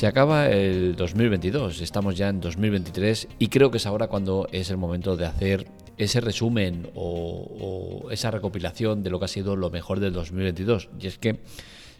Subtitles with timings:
[0.00, 4.70] Se acaba el 2022, estamos ya en 2023 y creo que es ahora cuando es
[4.70, 5.66] el momento de hacer
[5.98, 10.88] ese resumen o, esa recopilación de lo que ha sido lo mejor del 2022.
[10.98, 11.40] Y es que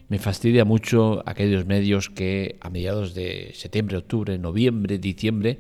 [0.09, 5.59] me fastidia mucho aquellos medios que a mediados de septiembre, octubre, noviembre, diciembre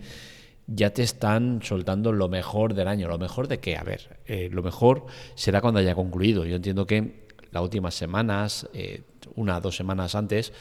[0.66, 3.06] ya te están soltando lo mejor del año.
[3.06, 3.76] ¿Lo mejor de qué?
[3.76, 5.04] A ver, eh, lo mejor
[5.34, 6.46] será cuando haya concluido.
[6.46, 9.02] Yo entiendo que las últimas semanas, eh,
[9.34, 10.54] una o dos semanas antes,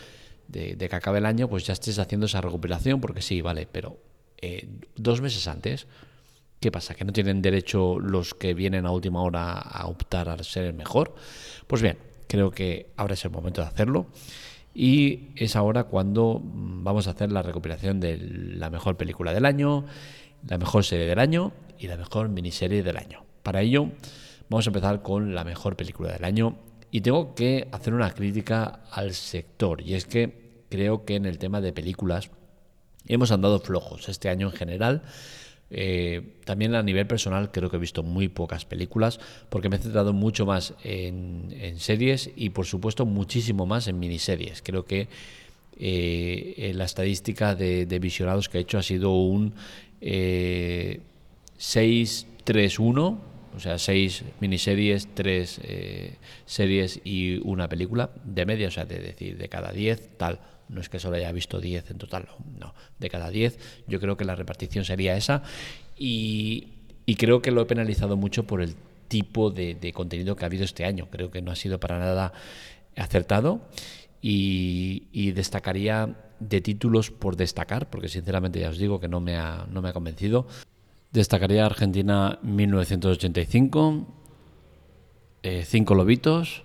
[0.50, 3.98] de, que acabe el año, pues ya estés haciendo esa recuperación, porque sí, vale, pero
[4.42, 5.88] eh, dos meses antes,
[6.60, 6.96] ¿qué pasa?
[6.96, 10.74] ¿Que no tienen derecho los que vienen a última hora a optar a ser el
[10.74, 11.14] mejor?
[11.68, 14.08] Pues bien, creo que ahora es el momento de hacerlo.
[14.74, 19.46] Y es ahora cuando mm, vamos a hacer la recuperación de la mejor película del
[19.46, 19.86] año,
[20.48, 23.24] la mejor serie del año y la mejor miniserie del año.
[23.44, 23.90] Para ello,
[24.50, 26.56] vamos a empezar con la mejor película del año
[26.92, 31.38] y tengo que hacer una crítica al sector, y es que creo que en el
[31.38, 32.30] tema de películas
[33.08, 35.04] hemos andado flojos este año en general.
[35.72, 39.20] Eh, también a nivel personal creo que he visto muy pocas películas
[39.50, 44.62] porque me he centrado mucho más en, series y por supuesto muchísimo más en miniseries.
[44.64, 45.08] Creo que
[45.78, 49.54] eh, la estadística de, visionados que he hecho ha sido un
[50.02, 51.02] eh,
[51.60, 58.86] 6-3-1 o sea, seis miniseries, tres eh, series y una película de media, o sea,
[58.86, 60.40] de decir, de cada diez, tal.
[60.70, 62.28] No es que solo haya visto diez en total,
[62.60, 65.44] no, de cada diez, yo creo que la repartición sería esa.
[65.98, 66.76] Y,
[67.18, 68.76] creo que lo he penalizado mucho por el
[69.08, 71.08] tipo de, contenido que ha habido este año.
[71.10, 72.34] Creo que no ha sido para nada
[72.96, 73.62] acertado.
[74.22, 79.38] Y, y, destacaría de títulos por destacar, porque sinceramente ya os digo que no me
[79.38, 80.48] ha, no me ha convencido.
[81.12, 84.06] Destacaría Argentina 1985,
[85.42, 86.62] eh, Cinco Lobitos,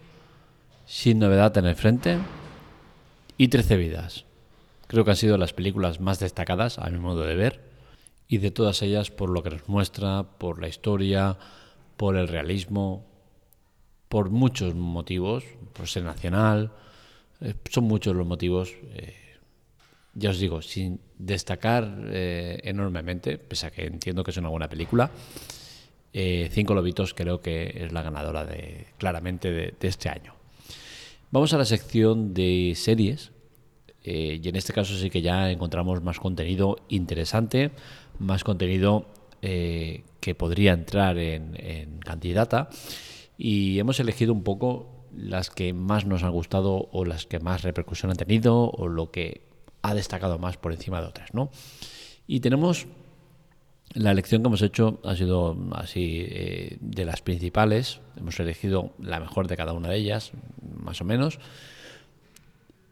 [0.85, 2.19] Sin Novedad en el Frente
[3.39, 4.27] y Trece Vidas.
[4.87, 7.63] Creo que han sido las películas más destacadas, a mi modo de ver,
[8.29, 11.39] y de todas ellas por lo que nos muestra, por la historia,
[11.97, 13.07] por el realismo,
[14.11, 16.71] por muchos motivos, por ser nacional,
[17.41, 18.75] eh, son muchos los motivos.
[18.93, 19.24] Eh,
[20.15, 24.69] ya os digo, sin destacar eh, enormemente, pese a que entiendo que es una buena
[24.69, 25.11] película,
[26.13, 30.35] eh, Cinco Lobitos creo que es la ganadora de, claramente de, este año.
[31.33, 33.33] Vamos a la sección de series,
[34.05, 37.73] eh, y en este caso sí que ya encontramos más contenido interesante,
[38.19, 39.07] más contenido
[39.41, 42.71] que podría entrar en, en candidata,
[43.37, 47.61] y hemos elegido un poco las que más nos han gustado o las que más
[47.61, 49.43] repercusión han tenido o lo que
[49.85, 51.51] ha destacado más por encima de otras, ¿no?
[52.27, 52.87] Y tenemos
[53.93, 58.01] la elección que hemos hecho ha sido así eh, de las principales.
[58.17, 60.33] Hemos elegido la mejor de cada una de ellas,
[60.79, 61.39] más o menos.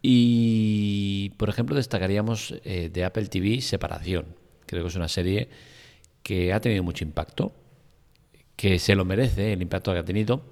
[0.03, 4.27] Y, por ejemplo, destacaríamos eh, de Apple TV Separación.
[4.67, 5.49] Creo que es una serie
[6.23, 7.53] que ha tenido mucho impacto,
[8.55, 10.45] que se lo merece el impacto que ha tenido,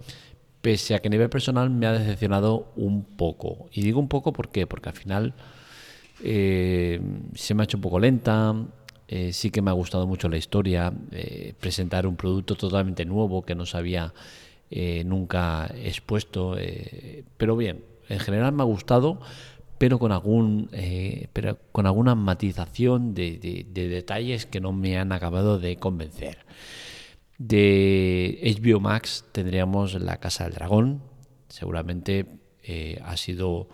[0.63, 3.69] pese a que a nivel personal me ha decepcionado un poco.
[3.73, 4.67] Y digo un poco ¿por qué?
[4.67, 5.35] porque al final
[6.23, 7.01] eh,
[7.35, 8.55] se me ha hecho un poco lenta.
[9.09, 13.43] Eh, sí que me ha gustado mucho la historia, eh, presentar un producto totalmente nuevo
[13.43, 14.13] que no se había
[15.05, 16.57] nunca expuesto.
[17.37, 19.21] pero bien, en general me ha gustado,
[19.79, 20.71] pero con algún
[21.33, 26.47] pero con alguna matización de, detalles que no me han acabado de convencer.
[27.37, 31.03] De HBO Max tendríamos La Casa del Dragón.
[31.49, 32.27] Seguramente
[33.03, 33.69] ha sido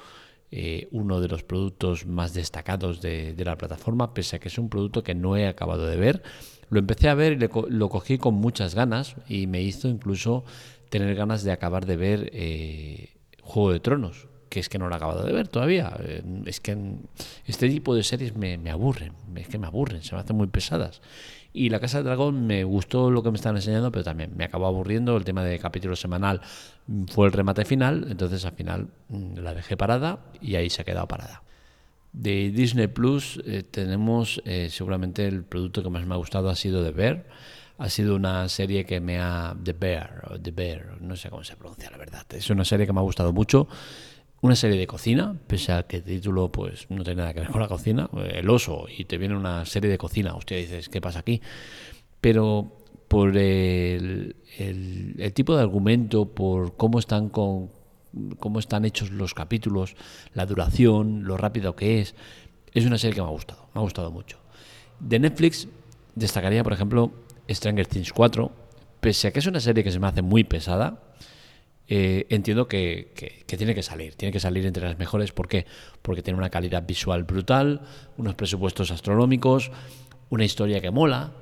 [0.50, 4.68] eh, uno de los productos más destacados de, la plataforma, pese a que es un
[4.68, 6.22] producto que no he acabado de ver.
[6.70, 10.44] Lo empecé a ver y lo cogí con muchas ganas y me hizo incluso
[10.88, 14.94] tener ganas de acabar de ver eh, Juego de Tronos, que es que no lo
[14.94, 15.96] he acabado de ver todavía.
[16.00, 16.76] Eh, es que
[17.44, 20.46] este tipo de series me, me aburren, es que me aburren, se me hacen muy
[20.46, 21.00] pesadas.
[21.56, 24.44] Y La Casa del Dragón me gustó lo que me están enseñando, pero también me
[24.44, 25.16] acabó aburriendo.
[25.16, 26.42] El tema de capítulo semanal
[27.08, 30.84] fue el remate final, entonces al final mm, la dejé parada y ahí se ha
[30.84, 31.42] quedado parada.
[32.12, 36.56] De Disney Plus eh, tenemos eh, seguramente el producto que más me ha gustado ha
[36.56, 37.24] sido The Bear.
[37.78, 39.56] Ha sido una serie que me ha...
[39.62, 42.26] The Bear, o The Bear, no sé cómo se pronuncia la verdad.
[42.34, 43.66] Es una serie que me ha gustado mucho
[44.40, 47.50] una serie de cocina, pese a que el título pues no tiene nada que ver
[47.50, 51.00] con la cocina, el oso, y te viene una serie de cocina, hostia, dices, ¿qué
[51.00, 51.40] pasa aquí?
[52.20, 52.72] Pero
[53.08, 57.70] por el, el, tipo de argumento, por cómo están con
[58.38, 59.94] cómo están hechos los capítulos,
[60.32, 62.14] la duración, lo rápido que es,
[62.72, 64.38] es una serie que me ha gustado, me ha gustado mucho.
[65.00, 65.68] De Netflix
[66.14, 67.12] destacaría, por ejemplo,
[67.48, 68.50] Stranger Things 4,
[69.00, 71.05] pese a que es una serie que se me hace muy pesada,
[71.88, 75.32] eh, entiendo que, que, tiene que salir, tiene que salir entre las mejores.
[75.32, 75.66] ¿Por qué?
[76.02, 77.82] Porque tiene una calidad visual brutal,
[78.16, 79.70] unos presupuestos astronómicos,
[80.30, 81.32] una historia que mola,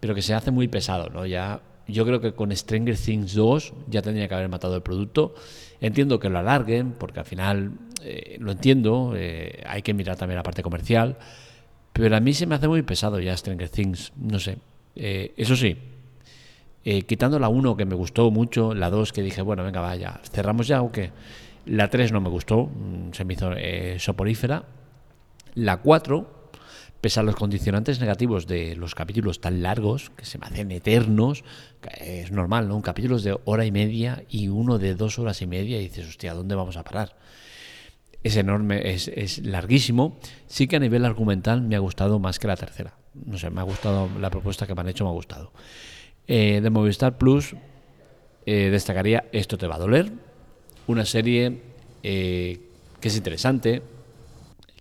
[0.00, 1.24] pero que se hace muy pesado, ¿no?
[1.24, 5.34] Ya, yo creo que con Stranger Things 2 ya tendría que haber matado el producto.
[5.80, 7.72] Entiendo que lo alarguen, porque al final
[8.02, 11.16] eh, lo entiendo, eh, hay que mirar también la parte comercial,
[11.94, 14.58] pero a mí se me hace muy pesado ya Stranger Things, no sé.
[14.94, 15.76] eso sí,
[16.84, 20.20] eh, quitando la 1 que me gustó mucho, la 2 que dije, bueno, venga, vaya,
[20.30, 21.12] cerramos ya o qué.
[21.64, 24.64] La 3 no me gustó, mm, se me hizo eh, soporífera.
[25.54, 26.50] La 4,
[27.00, 31.42] pese a los condicionantes negativos de los capítulos tan largos, que se me hacen eternos,
[31.98, 32.76] es normal, ¿no?
[32.76, 36.06] Un capítulo de hora y media y uno de dos horas y media y dices,
[36.08, 37.16] hostia, ¿dónde vamos a parar?
[38.22, 40.18] Es enorme, es, es larguísimo.
[40.46, 42.94] Sí que a nivel argumental me ha gustado más que la tercera.
[43.14, 45.52] No sé, me ha gustado la propuesta que me han hecho, me ha gustado.
[46.26, 47.54] Eh, de Movistar Plus
[48.46, 50.10] eh, destacaría Esto te va a doler,
[50.86, 51.60] una serie
[52.02, 52.60] eh,
[52.98, 53.82] que es interesante,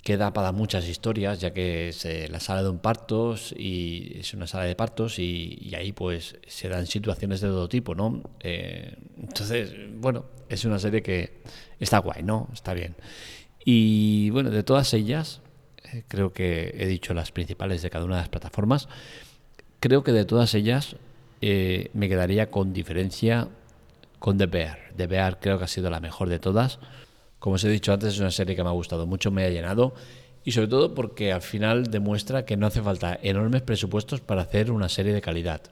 [0.04, 4.34] que da para muchas historias, ya que es la sala de un partos y es
[4.34, 8.22] una sala de partos y, ahí pues se dan situaciones de todo tipo, ¿no?
[8.42, 11.42] entonces, bueno, es una serie que
[11.80, 12.50] está guay, ¿no?
[12.54, 12.96] Está bien.
[13.64, 15.42] Y bueno, de todas ellas,
[16.10, 18.90] creo que he dicho las principales de cada una de las plataformas,
[19.80, 20.98] creo que de todas ellas
[21.46, 23.50] eh, me quedaría con diferencia
[24.18, 24.80] con The Bear.
[24.96, 26.80] The Bear creo que ha sido la mejor de todas.
[27.38, 29.50] Como os he dicho antes, es una serie que me ha gustado mucho, me ha
[29.50, 29.94] llenado
[30.46, 34.72] y sobre todo porque al final demuestra que no hace falta enormes presupuestos para hacer
[34.72, 35.64] una serie de calidad.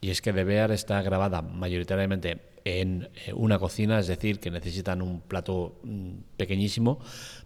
[0.00, 4.50] Y es que The Bear está grabada mayoritariamente en eh, una cocina, es decir, que
[4.50, 7.00] necesitan un plato mm, pequeñísimo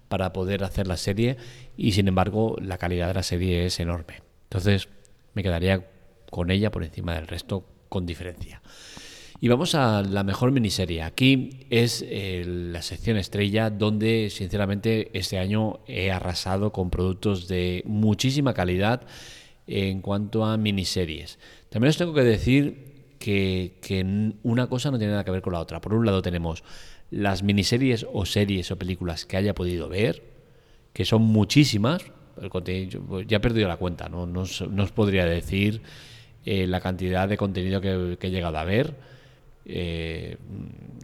[0.06, 1.36] para poder hacer la serie
[1.76, 4.22] y sin embargo la calidad de la serie es enorme.
[4.44, 4.88] Entonces
[5.34, 5.91] me quedaría
[6.32, 8.62] con ella por encima del resto con diferencia.
[9.38, 11.02] Y vamos a la mejor miniserie.
[11.02, 17.82] Aquí es eh, la sección estrella donde sinceramente este año he arrasado con productos de
[17.84, 19.02] muchísima calidad
[19.66, 21.38] en cuanto a miniseries.
[21.68, 25.52] También os tengo que decir que, que una cosa no tiene nada que ver con
[25.52, 25.82] la otra.
[25.82, 26.64] Por un lado tenemos
[27.10, 30.22] las miniseries o series o películas que haya podido ver,
[30.94, 32.02] que son muchísimas.
[32.40, 35.82] El ya he perdido la cuenta, no, no, no os podría decir
[36.44, 38.94] eh, la cantidad de contenido que, he llegado a ver.
[39.64, 40.36] Eh,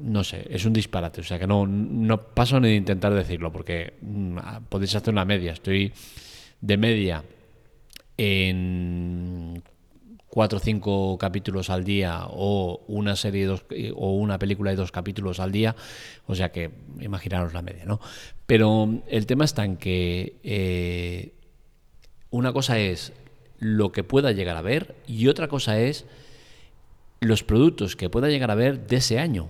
[0.03, 1.21] no sé, es un disparate.
[1.21, 4.39] O sea que no, no paso ni de intentar decirlo, porque mm,
[4.69, 5.53] podéis hacer una media.
[5.53, 5.93] Estoy
[6.61, 7.25] de media
[8.17, 9.63] en
[10.29, 13.65] cuatro o cinco capítulos al día o una serie dos,
[13.95, 15.75] o una película de dos capítulos al día,
[16.27, 16.71] o sea que
[17.01, 18.01] imaginaros la media, ¿no?
[18.47, 21.33] Pero el tema está en que eh,
[22.31, 23.13] una cosa es
[23.59, 26.07] lo que pueda llegar a ver y otra cosa es
[27.21, 29.49] los productos que pueda llegar a ver de ese año,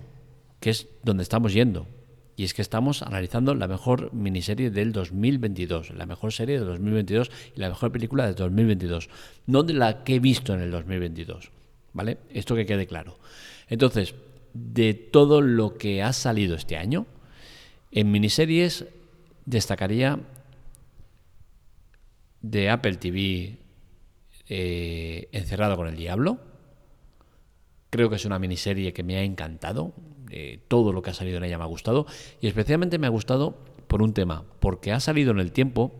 [0.59, 1.87] que es donde estamos yendo.
[2.35, 7.29] Y es que estamos analizando la mejor miniserie del 2022, la mejor serie del 2022
[7.55, 9.09] y la mejor película del 2022,
[9.45, 11.51] no de la que he visto en el 2022.
[11.91, 12.17] ¿Vale?
[12.29, 13.19] Esto que quede claro.
[13.67, 14.15] Entonces,
[14.53, 17.07] de todo lo que ha salido este año,
[17.91, 18.85] en miniseries
[19.45, 20.19] destacaría
[22.41, 23.57] de Apple TV
[24.49, 26.39] eh, Encerrado con el Diablo.
[27.89, 29.93] Creo que es una miniserie que me ha encantado.
[30.67, 32.05] todo lo que ha salido en ella me ha gustado.
[32.41, 35.91] Y especialmente me ha gustado por un tema, porque ha salido en el tiempo,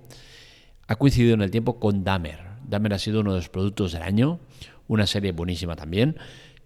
[0.87, 2.39] ha coincidido en el tiempo con Dahmer.
[2.63, 4.39] Dahmer ha sido uno de los productos del año,
[4.87, 6.17] una serie buenísima también,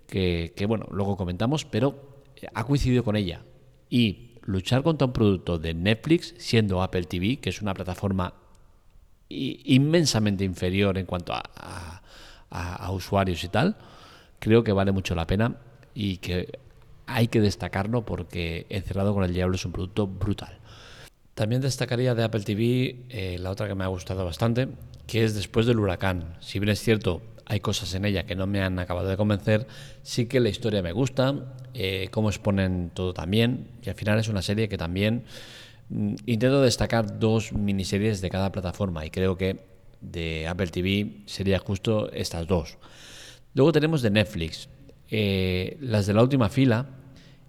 [0.08, 2.22] que, que bueno, luego comentamos, pero
[2.54, 3.44] ha coincidido con ella.
[3.90, 8.34] Y luchar contra un producto de Netflix, siendo Apple TV, que es una plataforma
[9.30, 12.02] inmensamente inferior en cuanto a,
[12.92, 13.76] usuarios y tal,
[14.38, 15.56] creo que vale mucho la pena
[15.96, 16.60] y que
[17.08, 20.60] hay que destacarlo porque Encerrado con el Diablo es un producto brutal.
[21.34, 24.68] También destacaría de Apple TV eh, la otra que me ha gustado bastante,
[25.08, 26.36] que es Después del huracán.
[26.40, 29.68] Si bien es cierto, hay cosas en ella que no me han acabado de convencer,
[30.04, 34.28] sí que la historia me gusta, eh, cómo exponen todo también, y al final es
[34.28, 35.24] una serie que también
[35.90, 39.60] intento destacar dos miniseries de cada plataforma y creo que
[40.02, 42.78] de Apple TV sería justo estas dos.
[43.54, 44.70] Luego tenemos de Netflix.
[45.10, 46.88] Eh, las de la última fila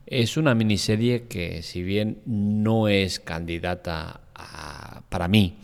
[0.06, 4.20] es una miniserie que si bien no es candidata
[5.08, 5.56] para mí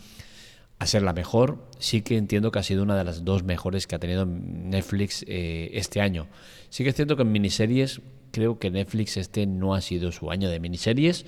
[0.78, 3.86] a ser la mejor, sí que entiendo que ha sido una de las dos mejores
[3.86, 6.26] que ha tenido Netflix eh, este año.
[6.70, 8.00] Sí que es cierto que en miniseries
[8.30, 11.26] creo que Netflix este no ha sido su año de miniseries,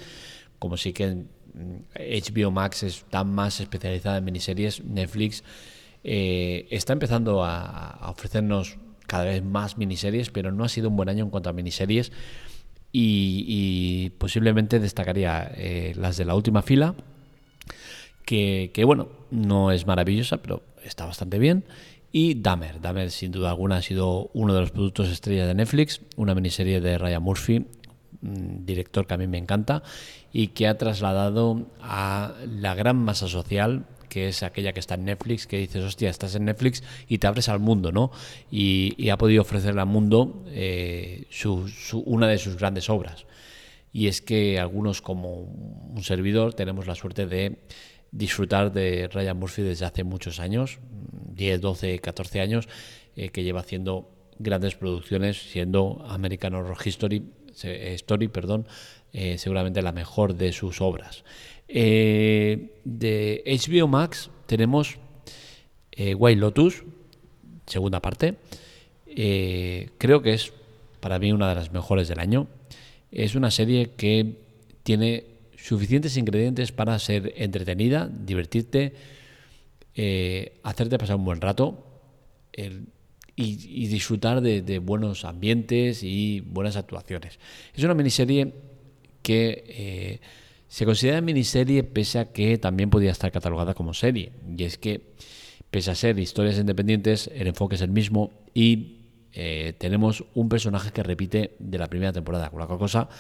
[0.62, 1.25] como sí que
[1.99, 5.42] HBO mm, Max está más especializada en miniseries, Netflix
[6.04, 8.78] eh, está empezando a, ofrecernos
[9.09, 12.12] cada vez más miniseries, pero no ha sido un buen año en cuanto a miniseries.
[12.92, 16.95] y, posiblemente destacaría eh, las de la última fila,
[18.25, 21.64] que, bueno, no es maravillosa, pero está bastante bien.
[22.12, 22.81] Y Dahmer.
[22.81, 26.81] Dahmer, sin duda alguna, ha sido uno de los productos estrella de Netflix, una miniserie
[26.81, 27.66] de Ryan Murphy,
[28.23, 29.83] director que a mí me encanta
[30.33, 35.07] y que ha trasladado a la gran masa social que es aquella que está en
[35.07, 38.11] Netflix, que dices, hostia, estás en Netflix y te abres al mundo, ¿no?
[38.50, 41.25] Y, ha podido ofrecerle al mundo eh,
[42.05, 43.25] una de sus grandes obras.
[43.91, 47.62] Y es que algunos, como un servidor, tenemos la suerte de
[48.11, 50.79] disfrutar de Ryan Murphy desde hace muchos años,
[51.35, 52.69] 10, 12, 14 años,
[53.17, 57.23] eh, que lleva haciendo grandes producciones, siendo American Horror History,
[57.54, 58.66] Story, perdón,
[59.37, 61.25] seguramente la mejor de sus obras.
[61.75, 64.99] Eh, de HBO Max tenemos
[65.92, 66.85] eh, White Lotus,
[67.66, 68.35] segunda parte.
[69.06, 70.52] Eh, creo que es
[71.00, 72.47] para mí una de las mejores del año.
[73.11, 74.37] Es una serie que
[74.82, 75.25] tiene
[75.56, 78.92] suficientes ingredientes para ser entretenida, divertirte,
[80.62, 81.87] hacerte pasar un buen rato
[83.35, 87.39] y, disfrutar de, buenos ambientes y buenas actuaciones.
[87.75, 88.53] Es una miniserie
[89.23, 90.21] que
[90.73, 94.33] se considera miniserie pese a que también podía estar catalogada como serie.
[94.57, 95.12] Y es que,
[95.71, 99.03] pese a ser historias independientes, el enfoque es el mismo y
[99.35, 102.49] eh, tenemos un personaje que repite de la primera temporada.
[102.49, 103.11] Con la cosa,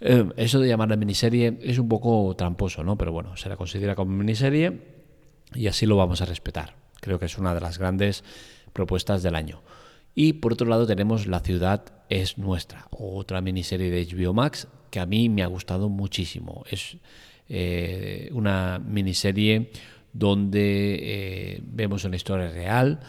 [0.00, 2.96] eh, eso de llamarla miniserie es un poco tramposo, ¿no?
[2.96, 4.80] Pero bueno, se la considera como miniserie
[5.52, 6.76] y así lo vamos a respetar.
[7.00, 8.22] Creo que es una de las grandes
[8.74, 9.62] propuestas del año.
[10.14, 15.00] Y por otro lado tenemos La ciudad es nuestra, otra miniserie de HBO Max que
[15.00, 16.64] a mí me ha gustado muchísimo.
[16.70, 16.98] Es
[17.48, 19.70] eh, una miniserie
[20.12, 23.00] donde eh, vemos una historia real,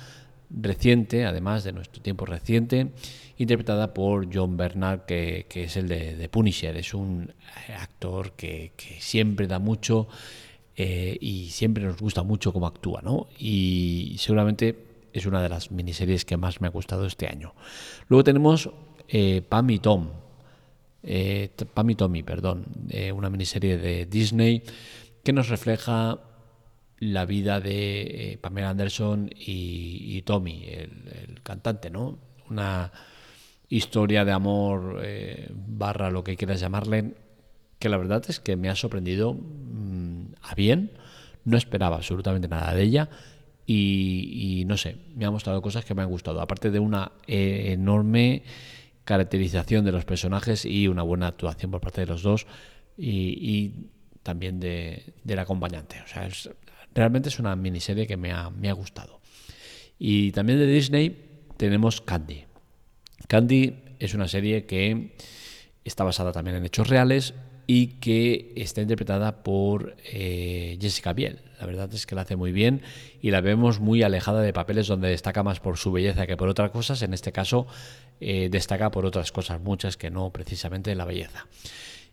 [0.50, 2.88] reciente, además de nuestro tiempo reciente,
[3.38, 6.76] interpretada por John Bernard, que, es el de, Punisher.
[6.76, 7.32] Es un
[7.80, 10.08] actor que, siempre da mucho
[10.76, 13.28] eh, y siempre nos gusta mucho cómo actúa, ¿no?
[13.38, 17.54] Y seguramente es una de las miniseries que más me ha gustado este año.
[18.08, 18.70] Luego tenemos
[19.50, 20.10] Pam y Tom,
[21.04, 24.64] eh, Pam y Tommy, perdón, eh, una miniserie de Disney
[25.24, 26.20] que nos refleja
[27.00, 32.18] la vida de eh, Pamela Anderson y, Tommy, el, cantante, ¿no?
[32.50, 32.92] Una
[33.70, 37.14] historia de amor eh, barra lo que quieras llamarle,
[37.80, 40.92] que la verdad es que me ha sorprendido mm, a bien,
[41.44, 43.10] no esperaba absolutamente nada de ella
[43.68, 48.44] y, no sé, me ha mostrado cosas que me han gustado, aparte de una enorme
[49.06, 52.46] caracterización de los personajes y una buena actuación por parte de los dos
[52.98, 53.72] y,
[54.24, 56.02] también de, del acompañante.
[56.04, 56.28] O sea,
[56.94, 59.22] realmente es una miniserie que me ha, me ha gustado.
[60.00, 61.16] Y también de Disney
[61.58, 62.46] tenemos Candy.
[63.28, 65.16] Candy es una serie que
[65.84, 67.34] está basada también en hechos reales
[67.68, 71.40] y que está interpretada por eh, Jessica Biel.
[71.60, 72.82] La verdad es que la hace muy bien
[73.22, 76.50] y la vemos muy alejada de papeles donde destaca más por su belleza que por
[76.50, 77.02] otras cosas.
[77.02, 77.68] En este caso
[78.20, 81.48] eh, destaca por otras cosas, muchas que no precisamente la belleza.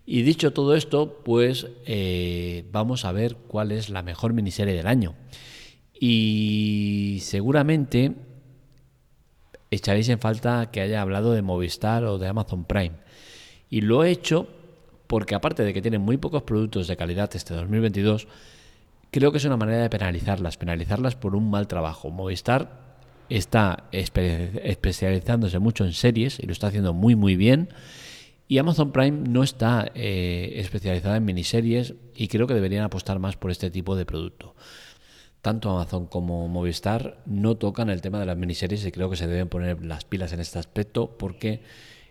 [0.04, 4.86] Y dicho todo esto, pues eh, vamos a ver cuál es la mejor miniserie del
[4.86, 5.14] año.
[5.98, 8.12] Y seguramente
[9.70, 12.96] echaréis en falta que haya hablado de Movistar o de Amazon Prime.
[13.70, 14.48] Y lo he hecho
[15.12, 18.28] porque aparte de que tienen muy pocos productos de calidad este 2022,
[19.12, 22.10] creo que es una manera de penalizarlas, penalizarlas por un mal trabajo.
[22.10, 22.80] Movistar
[23.28, 27.68] está especializándose mucho en series y lo está haciendo muy muy bien.
[28.48, 33.36] Y Amazon Prime no está eh, especializada en miniseries y creo que deberían apostar más
[33.36, 34.54] por este tipo de producto.
[35.42, 39.26] Tanto Amazon como Movistar no tocan el tema de las miniseries y creo que se
[39.26, 41.62] deben poner las pilas en este aspecto porque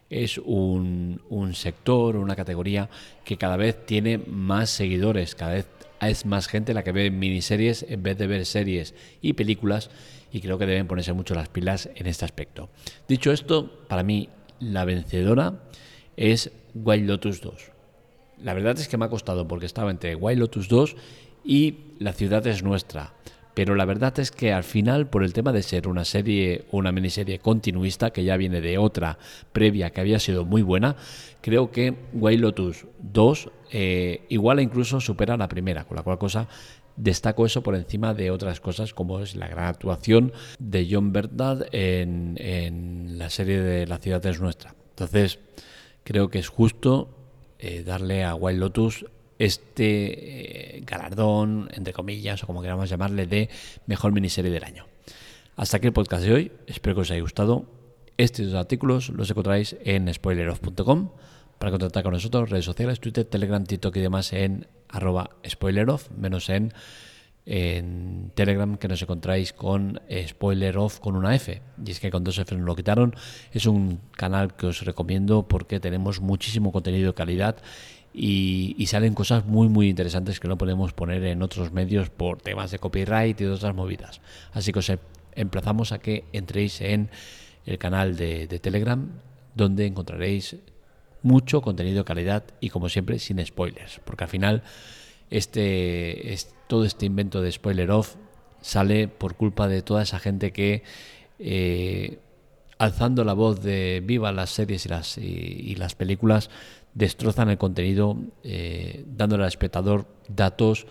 [0.09, 2.89] es un, un sector, una categoría
[3.23, 5.67] que cada vez tiene más seguidores, cada vez
[6.09, 9.89] es más gente la que ve miniseries en vez de ver series y películas
[10.31, 12.69] y creo que deben ponerse mucho las pilas en este aspecto.
[13.07, 14.29] Dicho esto, para mí
[14.59, 15.63] la vencedora
[16.17, 17.71] es Wild Lotus 2.
[18.43, 20.95] La verdad es que me ha costado porque estaba entre Wild Lotus 2
[21.43, 23.13] y La ciudad es nuestra.
[23.53, 26.91] Pero la verdad es que al final, por el tema de ser una serie una
[26.91, 29.17] miniserie continuista, que ya viene de otra
[29.51, 30.95] previa que había sido muy buena,
[31.41, 36.17] creo que Wild Lotus 2 eh, igual e incluso supera la primera, con la cual
[36.17, 36.47] cosa
[36.95, 41.67] destaco eso por encima de otras cosas como es la gran actuación de John Bernard
[41.71, 44.75] en, en la serie de La ciudad es nuestra.
[44.91, 45.39] Entonces,
[46.03, 47.09] creo que es justo
[47.59, 49.05] eh, darle a Wild Lotus
[49.41, 53.49] este eh, galardón, entre comillas, o como queramos llamarle, de
[53.87, 54.85] mejor miniserie del año.
[55.55, 57.65] Hasta aquí el podcast de hoy, espero que os haya gustado.
[58.17, 61.09] Estos artículos los encontráis en spoileroff.com
[61.57, 66.47] para contactar con nosotros, redes sociales, Twitter, Telegram, TikTok y demás en arroba spoileroff, menos
[66.49, 66.71] en,
[67.47, 71.63] en Telegram que nos encontráis con spoileroff con una F.
[71.83, 73.15] Y es que con dos F nos lo quitaron.
[73.51, 77.57] Es un canal que os recomiendo porque tenemos muchísimo contenido de calidad
[78.13, 82.41] y, y, salen cosas muy muy interesantes que no podemos poner en otros medios por
[82.41, 84.21] temas de copyright y de otras movidas.
[84.53, 84.91] Así que os
[85.35, 87.09] emplazamos a que entréis en
[87.65, 89.09] el canal de, Telegram
[89.55, 90.57] donde encontraréis
[91.21, 94.63] mucho contenido de calidad y como siempre sin spoilers, porque al final
[95.29, 98.15] este, es, todo este invento de spoiler off
[98.61, 100.83] sale por culpa de toda esa gente que
[101.39, 102.19] eh,
[102.81, 106.49] alzando la voz de viva las series y las, y, las películas
[106.95, 110.87] destrozan el contenido eh, dándole al espectador datos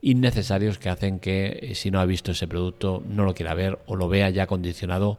[0.00, 3.78] innecesarios que hacen que eh, si no ha visto ese producto no lo quiera ver
[3.84, 5.18] o lo vea ya condicionado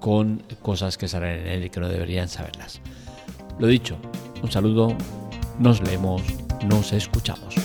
[0.00, 2.80] con cosas que salen en él y que no deberían saberlas.
[3.60, 3.96] Lo dicho,
[4.42, 4.96] un saludo,
[5.60, 6.22] nos leemos,
[6.68, 7.57] nos escuchamos.